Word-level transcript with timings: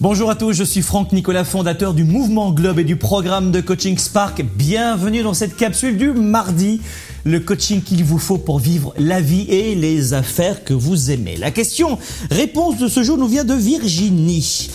Bonjour 0.00 0.30
à 0.30 0.36
tous, 0.36 0.52
je 0.52 0.62
suis 0.62 0.82
Franck 0.82 1.10
Nicolas, 1.12 1.42
fondateur 1.42 1.92
du 1.92 2.04
Mouvement 2.04 2.52
Globe 2.52 2.78
et 2.78 2.84
du 2.84 2.94
programme 2.94 3.50
de 3.50 3.60
coaching 3.60 3.98
Spark. 3.98 4.44
Bienvenue 4.54 5.24
dans 5.24 5.34
cette 5.34 5.56
capsule 5.56 5.98
du 5.98 6.12
mardi, 6.12 6.80
le 7.24 7.40
coaching 7.40 7.82
qu'il 7.82 8.04
vous 8.04 8.18
faut 8.20 8.38
pour 8.38 8.60
vivre 8.60 8.94
la 8.96 9.20
vie 9.20 9.46
et 9.48 9.74
les 9.74 10.14
affaires 10.14 10.62
que 10.62 10.72
vous 10.72 11.10
aimez. 11.10 11.36
La 11.36 11.50
question, 11.50 11.98
réponse 12.30 12.78
de 12.78 12.86
ce 12.86 13.02
jour 13.02 13.18
nous 13.18 13.26
vient 13.26 13.42
de 13.42 13.54
Virginie. 13.54 14.70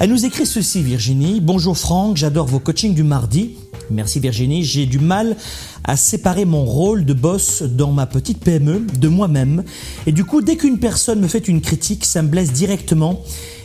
Elle 0.00 0.10
nous 0.10 0.26
écrit 0.26 0.44
ceci, 0.44 0.82
Virginie. 0.82 1.40
Bonjour 1.40 1.78
Franck, 1.78 2.16
j'adore 2.16 2.48
vos 2.48 2.58
coachings 2.58 2.94
du 2.94 3.04
mardi. 3.04 3.52
Merci 3.92 4.18
Virginie, 4.18 4.64
j'ai 4.64 4.86
du 4.86 4.98
mal 4.98 5.36
à 5.84 5.96
séparer 5.96 6.46
mon 6.46 6.64
rôle 6.64 7.04
de 7.04 7.12
boss 7.12 7.62
dans 7.62 7.92
ma 7.92 8.06
petite 8.06 8.42
PME 8.42 8.86
de 8.98 9.08
moi-même. 9.08 9.62
Et 10.08 10.12
du 10.12 10.24
coup, 10.24 10.40
dès 10.40 10.56
qu'une 10.56 10.80
personne 10.80 11.20
me 11.20 11.28
fait 11.28 11.46
une 11.46 11.60
critique, 11.60 12.04
ça 12.04 12.22
me 12.22 12.28
blesse 12.28 12.52
directement 12.52 13.22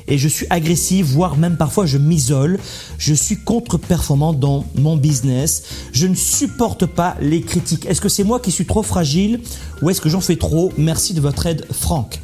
et 0.10 0.18
je 0.18 0.28
suis 0.28 0.46
agressif, 0.50 1.06
voire 1.06 1.38
même 1.38 1.56
parfois 1.56 1.86
je 1.86 1.98
m'isole. 1.98 2.60
Je 2.98 3.14
suis 3.14 3.38
contre-performant 3.38 4.34
dans 4.34 4.66
mon 4.76 4.98
business. 4.98 5.64
Je 5.94 6.08
ne 6.08 6.16
supporte 6.16 6.86
pas 6.86 7.16
les 7.22 7.42
critiques. 7.42 7.86
Est-ce 7.86 8.02
que 8.02 8.10
c'est 8.10 8.24
moi 8.24 8.40
qui 8.40 8.52
suis 8.52 8.66
trop 8.66 8.84
fragile 8.84 9.42
ou 9.82 9.90
est-ce 9.90 10.02
que 10.02 10.10
j'en 10.10 10.22
fais 10.22 10.36
trop? 10.36 10.72
Merci 10.78 11.14
de 11.14 11.22
votre 11.22 11.46
aide, 11.46 11.66
Franck. 11.72 12.20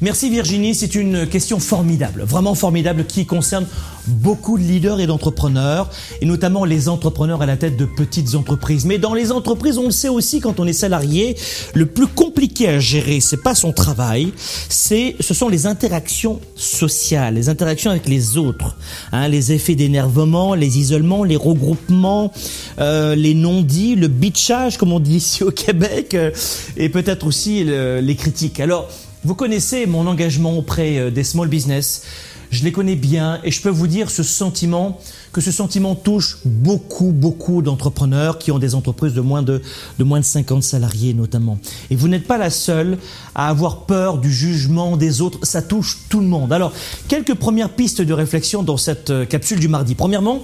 Merci 0.00 0.28
Virginie, 0.28 0.74
c'est 0.74 0.96
une 0.96 1.26
question 1.26 1.60
formidable, 1.60 2.22
vraiment 2.22 2.54
formidable 2.56 3.04
qui 3.06 3.26
concerne 3.26 3.66
beaucoup 4.08 4.58
de 4.58 4.62
leaders 4.62 5.00
et 5.00 5.06
d'entrepreneurs, 5.06 5.88
et 6.20 6.26
notamment 6.26 6.64
les 6.64 6.88
entrepreneurs 6.88 7.42
à 7.42 7.46
la 7.46 7.56
tête 7.56 7.76
de 7.76 7.84
petites 7.84 8.34
entreprises. 8.34 8.84
Mais 8.84 8.98
dans 8.98 9.14
les 9.14 9.30
entreprises, 9.30 9.78
on 9.78 9.84
le 9.84 9.92
sait 9.92 10.08
aussi 10.08 10.40
quand 10.40 10.58
on 10.58 10.66
est 10.66 10.72
salarié, 10.74 11.36
le 11.74 11.86
plus 11.86 12.08
compliqué 12.08 12.68
à 12.68 12.80
gérer, 12.80 13.20
c'est 13.20 13.42
pas 13.42 13.54
son 13.54 13.72
travail, 13.72 14.32
c'est, 14.68 15.16
ce 15.20 15.32
sont 15.32 15.48
les 15.48 15.66
interactions 15.66 16.40
sociales, 16.56 17.34
les 17.34 17.48
interactions 17.48 17.92
avec 17.92 18.08
les 18.08 18.36
autres, 18.36 18.76
hein, 19.12 19.28
les 19.28 19.52
effets 19.52 19.76
d'énervement, 19.76 20.54
les 20.54 20.78
isolements, 20.78 21.22
les 21.22 21.36
regroupements, 21.36 22.32
euh, 22.80 23.14
les 23.14 23.34
non-dits, 23.34 23.94
le 23.94 24.08
bitchage, 24.08 24.76
comme 24.76 24.92
on 24.92 25.00
dit 25.00 25.16
ici 25.16 25.44
au 25.44 25.52
Québec, 25.52 26.14
euh, 26.14 26.30
et 26.76 26.88
peut-être 26.88 27.26
aussi 27.26 27.64
les 27.64 28.16
critiques. 28.16 28.60
Alors, 28.60 28.88
vous 29.24 29.34
connaissez 29.34 29.86
mon 29.86 30.06
engagement 30.06 30.56
auprès 30.56 30.98
euh, 30.98 31.10
des 31.10 31.24
small 31.24 31.48
business. 31.48 32.02
Je 32.50 32.62
les 32.62 32.72
connais 32.72 32.94
bien 32.94 33.40
et 33.42 33.50
je 33.50 33.60
peux 33.60 33.70
vous 33.70 33.86
dire 33.86 34.10
ce 34.10 34.22
sentiment, 34.22 35.00
que 35.32 35.40
ce 35.40 35.50
sentiment 35.50 35.94
touche 35.94 36.38
beaucoup, 36.44 37.10
beaucoup 37.10 37.62
d'entrepreneurs 37.62 38.38
qui 38.38 38.52
ont 38.52 38.58
des 38.58 38.74
entreprises 38.74 39.14
de 39.14 39.20
moins 39.20 39.42
de, 39.42 39.60
de 39.98 40.04
moins 40.04 40.20
de 40.20 40.24
50 40.24 40.62
salariés 40.62 41.14
notamment. 41.14 41.58
Et 41.90 41.96
vous 41.96 42.06
n'êtes 42.06 42.26
pas 42.26 42.38
la 42.38 42.50
seule 42.50 42.98
à 43.34 43.48
avoir 43.48 43.86
peur 43.86 44.18
du 44.18 44.32
jugement 44.32 44.96
des 44.96 45.20
autres. 45.20 45.38
Ça 45.42 45.62
touche 45.62 46.00
tout 46.08 46.20
le 46.20 46.26
monde. 46.26 46.52
Alors, 46.52 46.72
quelques 47.08 47.34
premières 47.34 47.70
pistes 47.70 48.02
de 48.02 48.12
réflexion 48.12 48.62
dans 48.62 48.76
cette 48.76 49.10
euh, 49.10 49.24
capsule 49.24 49.58
du 49.58 49.68
mardi. 49.68 49.94
Premièrement, 49.94 50.40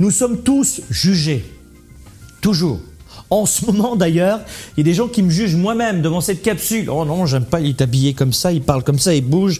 nous 0.00 0.10
sommes 0.10 0.42
tous 0.42 0.80
jugés. 0.90 1.44
Toujours. 2.40 2.80
En 3.32 3.46
ce 3.46 3.64
moment 3.64 3.96
d'ailleurs, 3.96 4.40
il 4.76 4.80
y 4.80 4.82
a 4.82 4.84
des 4.84 4.92
gens 4.92 5.08
qui 5.08 5.22
me 5.22 5.30
jugent 5.30 5.56
moi-même 5.56 6.02
devant 6.02 6.20
cette 6.20 6.42
capsule. 6.42 6.90
Oh 6.90 7.06
non, 7.06 7.24
j'aime 7.24 7.46
pas, 7.46 7.60
il 7.60 7.70
est 7.70 7.80
habillé 7.80 8.12
comme 8.12 8.34
ça, 8.34 8.52
il 8.52 8.60
parle 8.60 8.84
comme 8.84 8.98
ça, 8.98 9.14
il 9.14 9.24
bouge. 9.24 9.58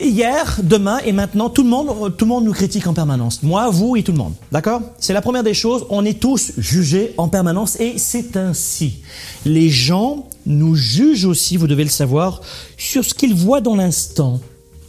Hier, 0.00 0.58
demain 0.62 1.00
et 1.04 1.12
maintenant, 1.12 1.50
tout 1.50 1.62
le 1.62 1.68
monde, 1.68 2.16
tout 2.16 2.24
le 2.24 2.30
monde 2.30 2.46
nous 2.46 2.54
critique 2.54 2.86
en 2.86 2.94
permanence. 2.94 3.42
Moi, 3.42 3.68
vous 3.68 3.94
et 3.94 4.02
tout 4.02 4.12
le 4.12 4.16
monde. 4.16 4.32
D'accord? 4.50 4.80
C'est 4.98 5.12
la 5.12 5.20
première 5.20 5.42
des 5.42 5.52
choses. 5.52 5.84
On 5.90 6.02
est 6.06 6.18
tous 6.18 6.52
jugés 6.56 7.12
en 7.18 7.28
permanence 7.28 7.78
et 7.78 7.98
c'est 7.98 8.38
ainsi. 8.38 9.02
Les 9.44 9.68
gens 9.68 10.30
nous 10.46 10.74
jugent 10.74 11.26
aussi, 11.26 11.58
vous 11.58 11.66
devez 11.66 11.84
le 11.84 11.90
savoir, 11.90 12.40
sur 12.78 13.04
ce 13.04 13.12
qu'ils 13.12 13.34
voient 13.34 13.60
dans 13.60 13.76
l'instant 13.76 14.40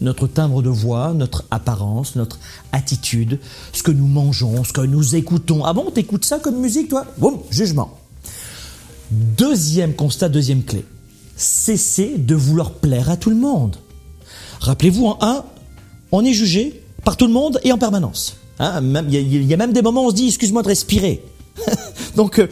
notre 0.04 0.28
timbre 0.28 0.62
de 0.62 0.70
voix, 0.70 1.14
notre 1.14 1.46
apparence, 1.50 2.16
notre 2.16 2.38
attitude, 2.72 3.40
ce 3.72 3.82
que 3.82 3.92
nous 3.92 4.08
mangeons, 4.08 4.64
ce 4.64 4.74
que 4.74 4.82
nous 4.82 5.16
écoutons. 5.16 5.66
Ah 5.66 5.74
bon, 5.74 5.90
t'écoutes 5.90 6.26
ça 6.26 6.40
comme 6.40 6.60
musique, 6.60 6.90
toi? 6.90 7.06
Boum, 7.18 7.40
jugement. 7.50 7.98
Deuxième 9.12 9.94
constat, 9.94 10.30
deuxième 10.30 10.64
clé. 10.64 10.86
Cessez 11.36 12.18
de 12.18 12.36
vouloir 12.36 12.72
plaire 12.72 13.10
à 13.10 13.18
tout 13.18 13.30
le 13.30 13.36
monde. 13.36 13.78
Rappelez-vous, 14.60 15.06
en 15.08 15.18
un, 15.22 15.44
on 16.12 16.24
est 16.24 16.34
jugé 16.34 16.84
par 17.04 17.18
tout 17.18 17.28
le 17.28 17.34
monde 17.34 17.60
et 17.64 17.72
en 17.72 17.78
permanence. 17.78 18.38
Hein, 18.60 18.82
il 19.10 19.44
y, 19.44 19.54
a 19.54 19.58
même 19.58 19.74
des 19.74 19.82
moments 19.82 20.04
où 20.04 20.08
on 20.08 20.10
se 20.12 20.16
dit, 20.16 20.28
excuse-moi 20.28 20.62
de 20.62 20.68
respirer. 20.68 21.24
Donc, 22.16 22.40
euh, 22.40 22.48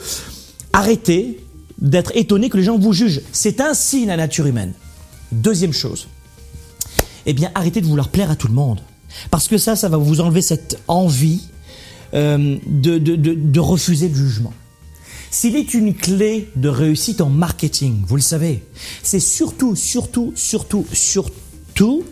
arrêtez 0.73 1.43
d'être 1.79 2.11
étonné 2.15 2.49
que 2.49 2.57
les 2.57 2.63
gens 2.63 2.77
vous 2.77 2.93
jugent. 2.93 3.21
C'est 3.31 3.61
ainsi 3.61 4.05
la 4.05 4.17
nature 4.17 4.45
humaine. 4.45 4.73
Deuxième 5.31 5.73
chose, 5.73 6.07
eh 7.25 7.33
bien 7.33 7.51
arrêtez 7.55 7.81
de 7.81 7.85
vouloir 7.85 8.09
plaire 8.09 8.31
à 8.31 8.35
tout 8.35 8.47
le 8.47 8.53
monde. 8.53 8.81
Parce 9.29 9.47
que 9.47 9.57
ça, 9.57 9.75
ça 9.75 9.89
va 9.89 9.97
vous 9.97 10.21
enlever 10.21 10.41
cette 10.41 10.79
envie 10.87 11.41
euh, 12.13 12.57
de, 12.65 12.97
de, 12.97 13.59
refuser 13.59 14.09
le 14.09 14.15
jugement. 14.15 14.53
S'il 15.29 15.55
est 15.55 15.73
une 15.73 15.93
clé 15.93 16.49
de 16.55 16.67
réussite 16.67 17.21
en 17.21 17.29
marketing, 17.29 18.03
vous 18.05 18.17
le 18.17 18.21
savez, 18.21 18.63
c'est 19.01 19.21
surtout, 19.21 19.75
surtout, 19.75 20.33
surtout, 20.35 20.85
surtout 20.91 22.03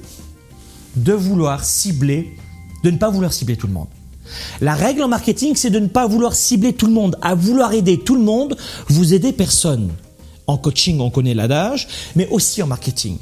de 0.95 1.13
vouloir 1.13 1.65
cibler, 1.65 2.33
de 2.83 2.91
ne 2.91 2.97
pas 2.97 3.09
vouloir 3.09 3.33
cibler 3.33 3.57
tout 3.57 3.67
le 3.67 3.73
monde. 3.73 3.87
La 4.61 4.73
règle 4.73 5.03
en 5.03 5.07
marketing, 5.07 5.55
c'est 5.55 5.69
de 5.69 5.79
ne 5.79 5.87
pas 5.87 6.07
vouloir 6.07 6.33
cibler 6.33 6.73
tout 6.73 6.85
le 6.85 6.93
monde. 6.93 7.17
À 7.21 7.35
vouloir 7.35 7.73
aider 7.73 7.99
tout 7.99 8.15
le 8.15 8.21
monde, 8.21 8.57
vous 8.87 9.13
aidez 9.13 9.33
personne. 9.33 9.89
En 10.47 10.57
coaching, 10.57 10.99
on 10.99 11.09
connaît 11.09 11.33
l'adage, 11.33 11.87
mais 12.15 12.27
aussi 12.29 12.61
en 12.63 12.67
marketing. 12.67 13.17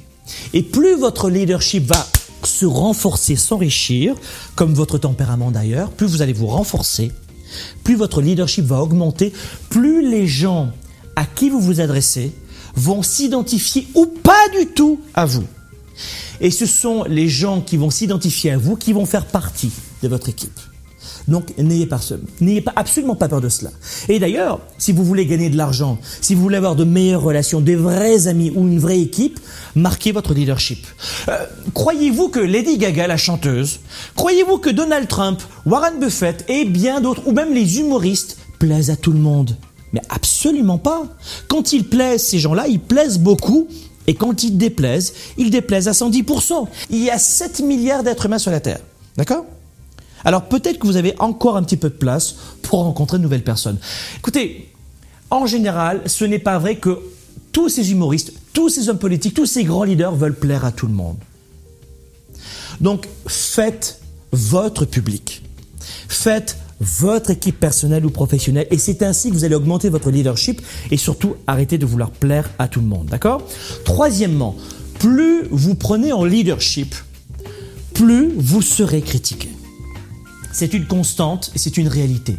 Et 0.54 0.64
plus 0.64 0.96
votre 0.96 1.30
leadership 1.30 1.86
va 1.86 2.08
se 2.44 2.66
renforcer, 2.66 3.36
s'enrichir, 3.36 4.16
comme 4.56 4.74
votre 4.74 4.98
tempérament 4.98 5.52
d'ailleurs, 5.52 5.92
plus 5.92 6.08
vous 6.08 6.22
allez 6.22 6.34
vous 6.34 6.48
renforcer, 6.48 7.12
plus 7.84 7.96
votre 7.96 8.22
leadership 8.22 8.66
va 8.66 8.82
augmenter, 8.82 9.34
plus 9.70 10.10
les 10.10 10.28
gens 10.28 10.72
à 11.16 11.26
qui 11.26 11.50
vous 11.50 11.60
vous 11.60 11.82
adressez 11.82 12.32
vont 12.76 13.02
s'identifier 13.02 13.88
ou 13.96 14.06
pas 14.06 14.50
du 14.60 14.68
tout 14.68 15.00
à 15.14 15.26
vous. 15.26 15.46
Et 16.40 16.52
ce 16.52 16.66
sont 16.66 17.04
les 17.06 17.28
gens 17.28 17.62
qui 17.62 17.78
vont 17.78 17.90
s'identifier 17.90 18.52
à 18.52 18.58
vous 18.58 18.76
qui 18.76 18.94
vont 18.94 19.06
faire 19.06 19.26
partie 19.26 19.72
de 20.04 20.08
votre 20.08 20.30
équipe. 20.30 20.60
Donc 21.28 21.58
n'ayez 21.58 21.86
pas, 21.86 22.00
n'ayez 22.42 22.62
pas 22.62 22.74
absolument 22.76 23.16
pas 23.16 23.28
peur 23.28 23.42
de 23.42 23.50
cela. 23.50 23.72
Et 24.10 24.20
d'ailleurs, 24.20 24.60
si 24.78 24.92
vous 24.92 25.04
voulez 25.04 25.26
gagner 25.26 25.50
de 25.50 25.58
l'argent, 25.58 25.98
si 26.22 26.36
vous 26.36 26.42
voulez 26.42 26.58
avoir 26.58 26.76
de 26.76 26.84
meilleures 26.84 27.22
relations, 27.22 27.62
des 27.62 27.76
vrais 27.76 28.28
amis 28.28 28.52
ou 28.56 28.68
une 28.68 28.80
vraie 28.80 29.00
équipe, 29.00 29.40
marquez 29.76 30.12
votre 30.12 30.34
leadership. 30.34 30.86
Euh, 31.30 31.46
croyez-vous 31.74 32.30
que 32.30 32.40
Lady 32.40 32.78
Gaga, 32.78 33.08
la 33.08 33.18
chanteuse, 33.18 33.80
croyez-vous 34.16 34.58
que 34.58 34.70
Donald 34.70 35.08
Trump, 35.08 35.42
Warren 35.66 36.00
Buffett 36.00 36.46
et 36.48 36.66
bien 36.66 37.02
d'autres, 37.02 37.22
ou 37.28 37.32
même 37.32 37.54
les 37.54 37.80
humoristes, 37.80 38.38
plaisent 38.60 38.90
à 38.90 38.96
tout 38.96 39.12
le 39.12 39.20
monde? 39.20 39.56
Mais 39.94 40.02
absolument 40.10 40.78
pas. 40.78 41.04
Quand 41.48 41.74
ils 41.74 41.88
plaisent, 41.88 42.24
ces 42.24 42.40
gens-là, 42.40 42.68
ils 42.68 42.80
plaisent 42.80 43.20
beaucoup. 43.20 43.68
Et 44.08 44.16
quand 44.16 44.44
ils 44.44 44.58
déplaisent, 44.58 45.14
ils 45.38 45.50
déplaisent 45.50 45.88
à 45.88 45.92
110%. 45.92 46.68
Il 46.90 47.04
y 47.04 47.10
a 47.10 47.18
7 47.18 47.60
milliards 47.60 48.04
d'êtres 48.04 48.26
humains 48.26 48.40
sur 48.40 48.52
la 48.52 48.62
Terre. 48.62 48.80
D'accord? 49.18 49.46
Alors 50.26 50.46
peut-être 50.46 50.80
que 50.80 50.88
vous 50.88 50.98
avez 50.98 51.14
encore 51.20 51.58
un 51.58 51.64
petit 51.64 51.78
peu 51.78 51.90
de 51.90 51.96
place 51.96 52.36
pour 52.62 52.80
rencontrer 52.80 53.18
de 53.18 53.24
nouvelles 53.24 53.44
personnes. 53.44 53.78
Écoutez, 54.18 54.72
en 55.30 55.46
général, 55.46 56.02
ce 56.06 56.26
n'est 56.26 56.40
pas 56.40 56.58
vrai 56.58 56.78
que 56.78 57.00
tous 57.52 57.70
ces 57.70 57.92
humoristes, 57.92 58.34
tous 58.54 58.70
ces 58.70 58.90
hommes 58.90 59.00
politiques, 59.00 59.34
tous 59.34 59.46
ces 59.46 59.64
grands 59.64 59.84
leaders 59.84 60.16
veulent 60.16 60.36
plaire 60.36 60.66
à 60.66 60.72
tout 60.72 60.88
le 60.88 60.94
monde. 60.94 61.18
Donc 62.82 63.08
faites 63.28 64.00
votre 64.32 64.86
public. 64.86 65.44
Faites 66.08 66.58
votre 66.80 67.32
équipe 67.32 67.60
personnelle 67.60 68.06
ou 68.06 68.12
professionnelle 68.12 68.68
et 68.70 68.78
c'est 68.78 69.02
ainsi 69.02 69.30
que 69.30 69.34
vous 69.34 69.44
allez 69.44 69.56
augmenter 69.56 69.90
votre 69.90 70.12
leadership 70.12 70.62
et 70.92 70.98
surtout 70.98 71.36
arrêter 71.48 71.78
de 71.78 71.86
vouloir 71.86 72.12
plaire 72.12 72.50
à 72.60 72.68
tout 72.68 72.82
le 72.82 72.86
monde. 72.86 73.08
D'accord? 73.08 73.42
Troisièmement, 73.84 74.56
plus 75.00 75.48
vous 75.50 75.76
prenez 75.76 76.12
en 76.12 76.24
leadership, 76.24 76.94
plus 77.94 78.32
vous 78.38 78.62
serez 78.62 79.02
critiqué. 79.02 79.50
C'est 80.58 80.74
une 80.74 80.88
constante 80.88 81.52
et 81.54 81.60
c'est 81.60 81.78
une 81.78 81.88
réalité. 81.88 82.36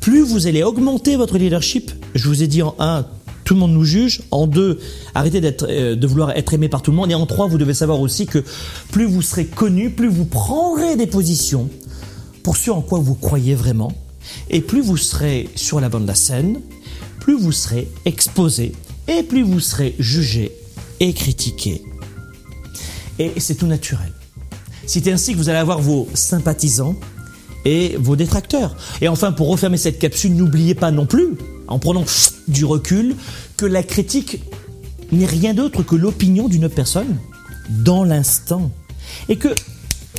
Plus 0.00 0.20
vous 0.20 0.46
allez 0.46 0.62
augmenter 0.62 1.16
votre 1.16 1.38
leadership, 1.38 1.92
je 2.14 2.28
vous 2.28 2.42
ai 2.42 2.46
dit 2.46 2.60
en 2.60 2.76
un, 2.78 3.06
tout 3.44 3.54
le 3.54 3.60
monde 3.60 3.72
nous 3.72 3.86
juge. 3.86 4.20
En 4.30 4.46
deux, 4.46 4.78
arrêtez 5.14 5.40
euh, 5.62 5.96
de 5.96 6.06
vouloir 6.06 6.32
être 6.32 6.52
aimé 6.52 6.68
par 6.68 6.82
tout 6.82 6.90
le 6.90 6.98
monde. 6.98 7.10
Et 7.10 7.14
en 7.14 7.24
trois, 7.24 7.46
vous 7.46 7.56
devez 7.56 7.72
savoir 7.72 8.00
aussi 8.00 8.26
que 8.26 8.44
plus 8.92 9.06
vous 9.06 9.22
serez 9.22 9.46
connu, 9.46 9.88
plus 9.88 10.08
vous 10.08 10.26
prendrez 10.26 10.96
des 10.96 11.06
positions 11.06 11.70
pour 12.42 12.58
ce 12.58 12.70
en 12.70 12.82
quoi 12.82 12.98
vous 12.98 13.14
croyez 13.14 13.54
vraiment. 13.54 13.94
Et 14.50 14.60
plus 14.60 14.82
vous 14.82 14.98
serez 14.98 15.48
sur 15.54 15.80
la 15.80 15.88
bande 15.88 16.02
de 16.02 16.08
la 16.08 16.14
scène, 16.14 16.60
plus 17.18 17.38
vous 17.40 17.52
serez 17.52 17.88
exposé 18.04 18.72
et 19.08 19.22
plus 19.22 19.42
vous 19.42 19.60
serez 19.60 19.94
jugé 19.98 20.52
et 21.00 21.14
critiqué. 21.14 21.80
Et 23.18 23.32
c'est 23.38 23.54
tout 23.54 23.66
naturel. 23.66 24.12
C'est 24.84 25.08
ainsi 25.08 25.32
que 25.32 25.38
vous 25.38 25.48
allez 25.48 25.56
avoir 25.56 25.80
vos 25.80 26.06
sympathisants, 26.12 26.96
et 27.64 27.96
vos 27.98 28.16
détracteurs. 28.16 28.76
Et 29.00 29.08
enfin, 29.08 29.32
pour 29.32 29.48
refermer 29.48 29.76
cette 29.76 29.98
capsule, 29.98 30.34
n'oubliez 30.34 30.74
pas 30.74 30.90
non 30.90 31.06
plus, 31.06 31.36
en 31.68 31.78
prenant 31.78 32.04
du 32.48 32.64
recul, 32.64 33.16
que 33.56 33.66
la 33.66 33.82
critique 33.82 34.42
n'est 35.12 35.26
rien 35.26 35.54
d'autre 35.54 35.82
que 35.82 35.96
l'opinion 35.96 36.48
d'une 36.48 36.68
personne 36.68 37.18
dans 37.70 38.04
l'instant. 38.04 38.70
et 39.28 39.36
que 39.36 39.48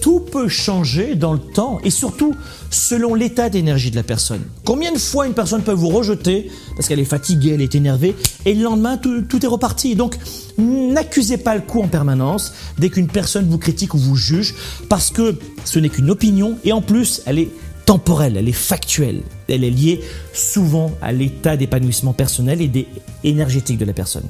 tout 0.05 0.19
peut 0.19 0.47
changer 0.47 1.15
dans 1.15 1.33
le 1.33 1.39
temps 1.39 1.79
et 1.83 1.89
surtout 1.89 2.35
selon 2.69 3.15
l'état 3.15 3.49
d'énergie 3.49 3.89
de 3.89 3.95
la 3.95 4.03
personne. 4.03 4.43
Combien 4.63 4.91
de 4.91 4.99
fois 4.99 5.25
une 5.25 5.33
personne 5.33 5.63
peut 5.63 5.71
vous 5.71 5.89
rejeter 5.89 6.51
parce 6.75 6.87
qu'elle 6.87 6.99
est 6.99 7.05
fatiguée, 7.05 7.53
elle 7.55 7.61
est 7.63 7.73
énervée 7.73 8.15
et 8.45 8.53
le 8.53 8.61
lendemain 8.61 8.97
tout, 8.97 9.43
est 9.43 9.47
reparti. 9.47 9.95
Donc 9.95 10.15
n'accusez 10.59 11.37
pas 11.37 11.55
le 11.55 11.61
coup 11.61 11.81
en 11.81 11.87
permanence 11.87 12.53
dès 12.77 12.91
qu'une 12.91 13.07
personne 13.07 13.49
vous 13.49 13.57
critique 13.57 13.95
ou 13.95 13.97
vous 13.97 14.15
juge 14.15 14.53
parce 14.89 15.09
que 15.09 15.39
ce 15.63 15.79
n'est 15.79 15.89
qu'une 15.89 16.11
opinion 16.11 16.59
et 16.63 16.71
en 16.71 16.83
plus 16.83 17.23
elle 17.25 17.39
est 17.39 17.49
temporelle, 17.87 18.37
elle 18.37 18.47
est 18.47 18.51
factuelle. 18.51 19.23
Elle 19.49 19.63
est 19.63 19.71
liée 19.71 20.01
souvent 20.33 20.91
à 21.01 21.13
l'état 21.13 21.57
d'épanouissement 21.57 22.13
personnel 22.13 22.61
et 22.61 22.87
énergétique 23.23 23.79
de 23.79 23.85
la 23.85 23.93
personne. 23.93 24.29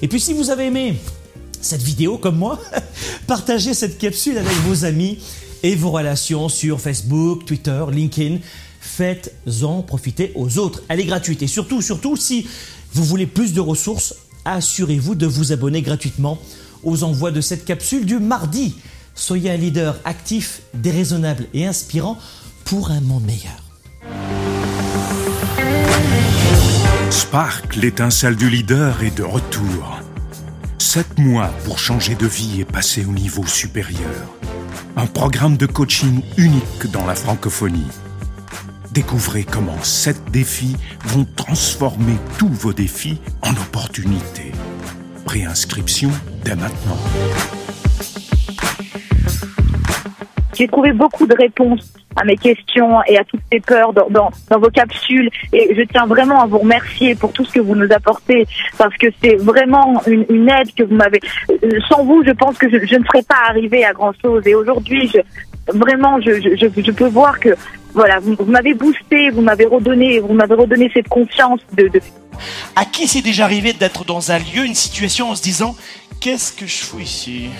Et 0.00 0.08
puis 0.08 0.18
si 0.18 0.32
vous 0.32 0.48
avez 0.48 0.68
aimé 0.68 0.96
cette 1.60 1.82
vidéo 1.82 2.18
comme 2.18 2.36
moi, 2.36 2.60
partagez 3.26 3.74
cette 3.74 3.98
capsule 3.98 4.38
avec 4.38 4.52
vos 4.66 4.84
amis 4.84 5.18
et 5.62 5.74
vos 5.74 5.90
relations 5.90 6.48
sur 6.48 6.80
Facebook, 6.80 7.44
Twitter, 7.44 7.84
LinkedIn. 7.90 8.38
Faites-en 8.80 9.82
profiter 9.82 10.32
aux 10.34 10.58
autres. 10.58 10.82
Elle 10.88 11.00
est 11.00 11.04
gratuite 11.04 11.42
et 11.42 11.46
surtout, 11.46 11.82
surtout, 11.82 12.16
si 12.16 12.46
vous 12.92 13.04
voulez 13.04 13.26
plus 13.26 13.52
de 13.52 13.60
ressources, 13.60 14.14
assurez-vous 14.44 15.14
de 15.14 15.26
vous 15.26 15.52
abonner 15.52 15.82
gratuitement 15.82 16.38
aux 16.82 17.02
envois 17.04 17.30
de 17.30 17.40
cette 17.40 17.64
capsule 17.64 18.06
du 18.06 18.18
mardi. 18.18 18.74
Soyez 19.14 19.50
un 19.50 19.56
leader 19.56 19.98
actif, 20.04 20.62
déraisonnable 20.74 21.46
et 21.52 21.66
inspirant 21.66 22.18
pour 22.64 22.90
un 22.90 23.00
monde 23.00 23.24
meilleur. 23.24 23.64
Spark, 27.10 27.76
l'étincelle 27.76 28.36
du 28.36 28.48
leader, 28.48 29.02
est 29.02 29.16
de 29.16 29.24
retour. 29.24 29.99
Sept 30.92 31.20
mois 31.20 31.50
pour 31.64 31.78
changer 31.78 32.16
de 32.16 32.26
vie 32.26 32.62
et 32.62 32.64
passer 32.64 33.06
au 33.06 33.12
niveau 33.12 33.46
supérieur. 33.46 34.10
Un 34.96 35.06
programme 35.06 35.56
de 35.56 35.66
coaching 35.66 36.20
unique 36.36 36.90
dans 36.92 37.06
la 37.06 37.14
francophonie. 37.14 37.86
Découvrez 38.90 39.44
comment 39.44 39.80
sept 39.84 40.20
défis 40.32 40.76
vont 41.04 41.24
transformer 41.36 42.16
tous 42.40 42.48
vos 42.48 42.72
défis 42.72 43.20
en 43.42 43.50
opportunités. 43.50 44.50
Préinscription 45.24 46.10
dès 46.44 46.56
maintenant. 46.56 46.98
J'ai 50.54 50.66
trouvé 50.66 50.92
beaucoup 50.92 51.28
de 51.28 51.36
réponses 51.36 51.99
à 52.16 52.24
mes 52.24 52.36
questions 52.36 53.02
et 53.06 53.18
à 53.18 53.24
toutes 53.24 53.40
ces 53.52 53.60
peurs 53.60 53.92
dans, 53.92 54.30
vos 54.50 54.70
capsules. 54.70 55.30
Et 55.52 55.74
je 55.74 55.82
tiens 55.82 56.06
vraiment 56.06 56.42
à 56.42 56.46
vous 56.46 56.58
remercier 56.58 57.14
pour 57.14 57.32
tout 57.32 57.44
ce 57.44 57.52
que 57.52 57.60
vous 57.60 57.74
nous 57.74 57.90
apportez 57.92 58.46
parce 58.78 58.96
que 58.96 59.06
c'est 59.22 59.36
vraiment 59.36 60.02
une, 60.06 60.48
aide 60.48 60.74
que 60.74 60.82
vous 60.82 60.94
m'avez. 60.94 61.20
Sans 61.88 62.04
vous, 62.04 62.22
je 62.24 62.32
pense 62.32 62.58
que 62.58 62.68
je, 62.68 62.76
ne 62.76 63.04
serais 63.04 63.22
pas 63.22 63.48
arrivée 63.48 63.84
à 63.84 63.92
grand 63.92 64.12
chose. 64.20 64.42
Et 64.46 64.54
aujourd'hui, 64.54 65.10
vraiment, 65.68 66.20
je, 66.20 66.90
peux 66.90 67.08
voir 67.08 67.38
que 67.38 67.50
voilà, 67.94 68.18
vous, 68.20 68.36
m'avez 68.44 68.74
boosté, 68.74 69.30
vous 69.30 69.42
m'avez 69.42 69.66
redonné, 69.66 70.20
vous 70.20 70.32
m'avez 70.32 70.54
redonné 70.54 70.90
cette 70.92 71.08
confiance 71.08 71.60
de... 71.72 71.90
À 72.74 72.84
qui 72.84 73.06
c'est 73.06 73.22
déjà 73.22 73.44
arrivé 73.44 73.72
d'être 73.72 74.04
dans 74.04 74.30
un 74.30 74.38
lieu, 74.38 74.64
une 74.64 74.74
situation 74.74 75.30
en 75.30 75.34
se 75.34 75.42
disant 75.42 75.76
qu'est-ce 76.20 76.52
que 76.52 76.66
je 76.66 76.84
fous 76.84 77.00
ici? 77.00 77.50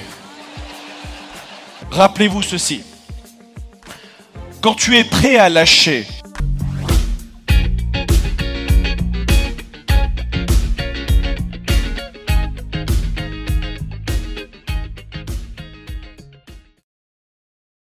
Rappelez-vous 1.90 2.42
ceci. 2.42 2.82
Quand 4.62 4.74
tu 4.74 4.98
es 4.98 5.04
prêt 5.04 5.36
à 5.36 5.48
lâcher 5.48 6.06